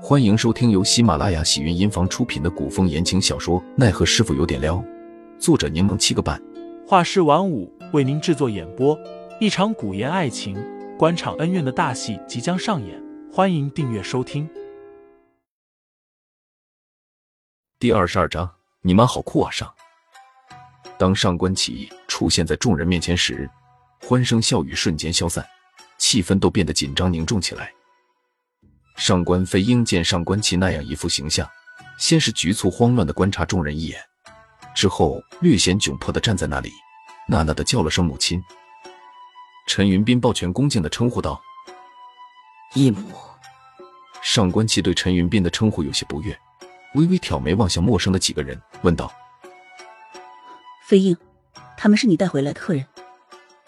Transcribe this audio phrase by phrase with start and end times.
[0.00, 4.76] 欢迎收听由喜马拉雅喜云音房出品的古风言情小说《奈何师傅有点撩》，
[5.40, 6.40] 作者柠檬七个半，
[6.86, 8.96] 画师晚舞为您制作演播。
[9.40, 10.56] 一场古言爱情、
[10.96, 14.48] 官场恩怨的大戏即将上演，欢迎订阅收听。
[17.80, 18.48] 第二十二章，
[18.82, 19.50] 你妈好酷啊！
[19.50, 19.68] 上，
[20.96, 23.50] 当上官奇出现在众人面前时，
[24.02, 25.44] 欢声笑语瞬间消散，
[25.98, 27.72] 气氛都变得紧张凝重起来。
[28.98, 31.48] 上官飞鹰见上官琪那样一副形象，
[31.98, 33.98] 先是局促慌乱的观察众人一眼，
[34.74, 36.72] 之后略显窘迫的站在那里，
[37.28, 38.42] 呐呐的叫了声母亲。
[39.68, 41.40] 陈云斌抱拳恭敬的称呼道
[42.74, 43.00] ：“义母。”
[44.20, 46.36] 上官琪对陈云斌的称呼有些不悦，
[46.94, 49.12] 微微挑眉望向陌生的几个人，问道
[50.84, 51.16] ：“飞鹰，
[51.76, 52.84] 他们是你带回来的客人？”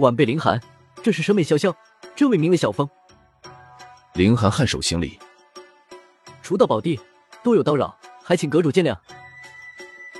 [0.00, 0.60] 晚辈林寒，
[1.00, 1.72] 这是舍美潇潇，
[2.16, 2.90] 这位名为小风。
[4.14, 5.18] 凌寒颔首行礼，
[6.42, 7.00] 除道宝地
[7.42, 8.94] 多有叨扰，还请阁主见谅。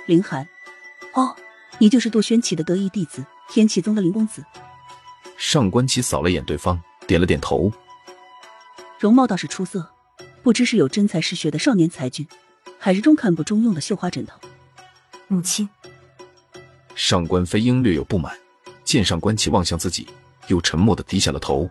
[0.07, 0.47] 凌寒，
[1.13, 1.35] 哦，
[1.77, 4.43] 你就是杜轩启的得意弟子，天启宗的林公子。
[5.37, 7.71] 上官奇扫了眼对方，点了点头。
[8.97, 9.87] 容貌倒是出色，
[10.41, 12.27] 不知是有真才实学的少年才俊，
[12.79, 14.39] 还是中看不中用的绣花枕头。
[15.27, 15.69] 母亲，
[16.95, 18.35] 上官飞鹰略有不满，
[18.83, 20.07] 见上官奇望向自己，
[20.47, 21.69] 又沉默的低下了头。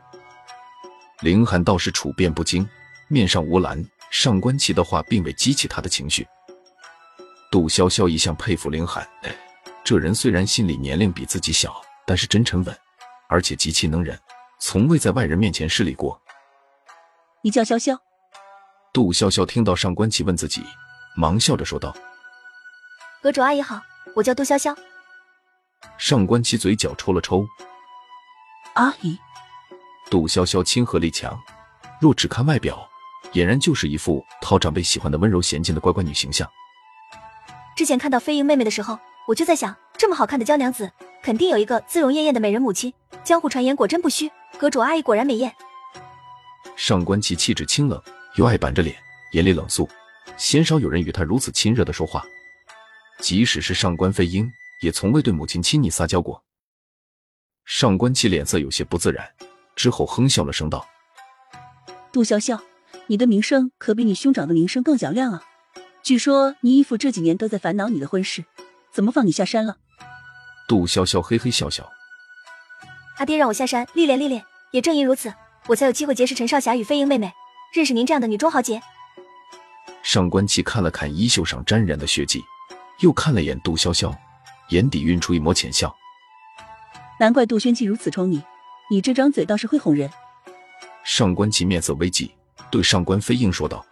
[1.22, 2.68] 凌寒倒是处变不惊，
[3.08, 3.84] 面上无澜。
[4.10, 6.26] 上官琪的话并未激起他的情绪。
[7.50, 9.08] 杜潇潇一向佩服林寒，
[9.82, 12.76] 这人虽然心理年龄比自己小，但是真沉稳，
[13.28, 14.18] 而且极其能忍，
[14.60, 16.20] 从未在外人面前失礼过。
[17.42, 17.96] 你叫潇潇？
[18.92, 20.62] 杜潇潇听到上官琪问自己，
[21.16, 21.96] 忙笑着说道
[23.22, 23.80] ：“阁主阿姨好，
[24.14, 24.76] 我叫杜潇潇。”
[25.96, 27.46] 上官琪嘴角抽了抽，
[28.74, 29.18] 阿姨。
[30.12, 31.34] 杜潇潇亲和力强，
[31.98, 32.86] 若只看外表，
[33.32, 36.46] 俨然就是一副讨长辈喜欢的温柔娴静的乖乖女形象。
[37.74, 42.92] 之前看到飞鹰妹妹的时候，我就在想，这么好看的娇娘子，肯定有一个姿容艳艳的美人母亲。
[43.24, 45.50] 江湖传言果真不虚，阁主阿姨果然美艳。
[46.77, 47.98] 上官琪气质清冷，
[48.36, 48.94] 又爱板着脸，
[49.33, 49.89] 眼里冷肃，
[50.36, 52.23] 鲜少有人与她如此亲热的说话。
[53.18, 54.46] 即使是上官飞鹰，
[54.83, 56.44] 也从未对母亲亲昵撒娇过。
[57.64, 59.27] 上官琪脸色有些不自然。
[59.74, 60.86] 之后哼笑了声道
[62.12, 62.60] ：“杜潇潇，
[63.06, 65.42] 你的名声可比你兄长的名声更响亮啊！
[66.02, 68.44] 据说你义父这几年都在烦恼你的婚事，
[68.92, 69.78] 怎么放你下山了？”
[70.68, 71.90] 杜潇潇嘿嘿笑笑
[73.18, 75.32] ：“阿爹让我下山历练历练，也正因如此，
[75.66, 77.32] 我才有机会结识陈少侠与飞鹰妹妹，
[77.74, 78.80] 认识您这样的女中豪杰。”
[80.02, 82.42] 上官奇看了看衣袖上沾染的血迹，
[83.00, 84.14] 又看了眼杜潇潇，
[84.68, 85.94] 眼底晕出一抹浅笑
[87.18, 88.42] ：“难怪杜轩姬如此宠你。”
[88.92, 90.11] 你这张嘴倒是会哄人。
[91.03, 92.30] 上官琪面色微霁，
[92.70, 93.83] 对上官飞鹰说道：“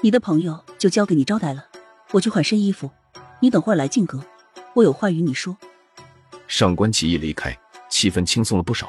[0.00, 1.66] 你的朋友就交给你招待了，
[2.12, 2.90] 我去换身衣服，
[3.40, 4.24] 你等会儿来静阁，
[4.72, 5.54] 我有话与你说。”
[6.48, 7.54] 上官琪一离开，
[7.90, 8.88] 气氛轻松了不少。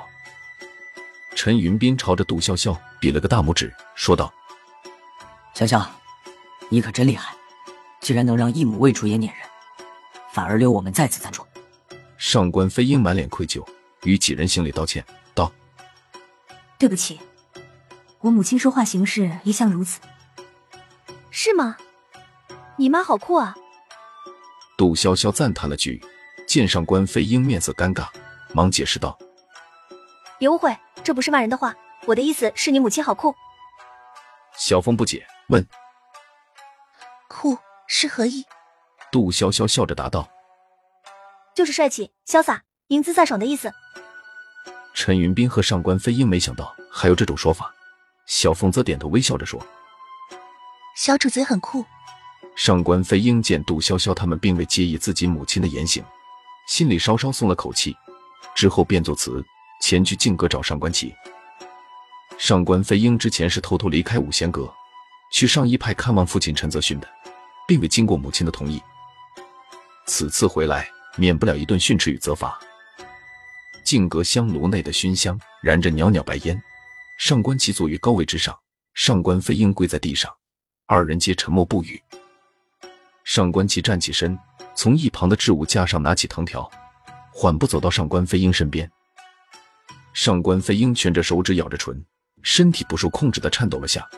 [1.36, 4.34] 陈云斌朝着杜潇潇比了个大拇指，说道
[5.54, 5.86] ：“潇潇，
[6.70, 7.36] 你可真厉害，
[8.00, 9.46] 竟然能让一母未出也撵人，
[10.32, 11.46] 反而留我们再次暂住。”
[12.18, 13.62] 上官飞鹰满脸愧疚。
[14.06, 15.52] 与几人行礼道歉，道
[16.80, 17.20] ：“对不起，
[18.20, 20.00] 我母亲说话行事一向如此。”
[21.30, 21.76] 是吗？
[22.78, 23.56] 你妈好酷啊！
[24.78, 26.02] 杜潇潇赞叹了句，
[26.48, 28.08] 见上官飞鹰面色尴尬，
[28.54, 29.18] 忙解释道
[30.40, 33.36] ：“别误会，这不是骂人的话，我的意思是你母亲好酷。”
[34.58, 35.66] 小凤不解问
[37.28, 37.58] ：“酷
[37.88, 38.46] 是何意？”
[39.12, 40.30] 杜潇潇笑着答道
[41.56, 43.72] ：“就是帅气、潇洒、英姿飒爽的意思。”
[44.96, 47.70] 陈云斌和上官飞鹰没想到还有这种说法，
[48.26, 49.64] 小凤则点头微笑着说
[50.96, 51.86] ：“小主子很酷。”
[52.56, 56.02] 上官飞鹰见杜潇潇他们并未介意自己母亲的言行，
[56.70, 57.94] 心里稍稍松了口气，
[58.56, 59.44] 之后便作辞
[59.82, 61.14] 前去静阁找上官琪。
[62.38, 64.74] 上官飞鹰之前是偷偷离开五贤阁，
[65.34, 67.08] 去上一派看望父亲陈泽勋的，
[67.68, 68.82] 并未经过母亲的同意。
[70.08, 72.58] 此次回来，免不了一顿训斥与责罚。
[73.85, 76.59] 静阁香炉内的熏香燃着袅袅白烟，
[77.20, 78.58] 上官奇坐于高位之上，
[78.96, 80.34] 上官飞鹰跪在地上，
[80.87, 82.02] 二人皆沉默不语。
[83.23, 84.37] 上官奇站起身，
[84.76, 86.67] 从一旁的置物架上拿起藤条，
[87.32, 88.91] 缓步走到上官飞鹰身边。
[90.14, 92.03] 上官飞鹰蜷着手指，咬着唇，
[92.41, 94.09] 身体不受控制的颤抖了下。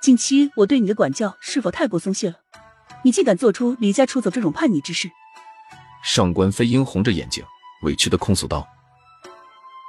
[0.00, 2.36] 近期我对你的管教是否太过松懈了？
[3.02, 5.10] 你竟敢做出离家出走这种叛逆之事？
[6.04, 7.44] 上官飞鹰红着眼睛。
[7.82, 8.66] 委屈的控诉道：“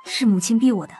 [0.06, 0.94] 是母亲逼我的。”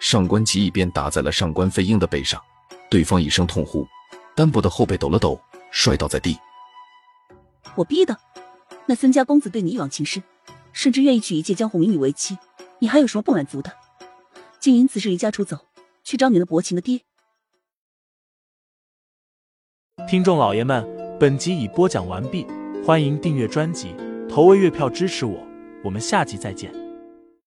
[0.00, 2.42] 上官吉一边打在了上官飞鹰的背上，
[2.90, 3.86] 对方一声痛呼，
[4.34, 5.40] 单薄的后背抖了抖，
[5.70, 6.38] 摔倒在地。
[7.74, 8.18] 我逼的。
[8.86, 10.22] 那孙家公子对你一往情深，
[10.72, 12.36] 甚至愿意娶一介江湖美女为妻，
[12.80, 13.72] 你还有什么不满足的？
[14.58, 15.66] 竟因此事离家出走，
[16.02, 17.02] 去找你那薄情的爹。
[20.08, 20.84] 听众老爷们，
[21.20, 22.46] 本集已播讲完毕，
[22.84, 23.94] 欢迎订阅专辑，
[24.28, 25.46] 投喂月票支持我，
[25.82, 26.79] 我们下集再见。